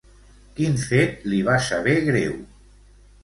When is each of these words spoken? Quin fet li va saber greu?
Quin 0.59 0.77
fet 0.83 1.27
li 1.33 1.41
va 1.49 1.59
saber 1.65 1.95
greu? 2.09 2.33